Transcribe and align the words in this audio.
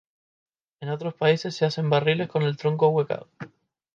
En 0.81 0.89
otros 0.89 1.13
países 1.13 1.55
se 1.55 1.63
hacen 1.65 1.91
barriles 1.91 2.27
con 2.27 2.41
el 2.41 2.57
tronco 2.57 2.87
ahuecado. 2.87 3.29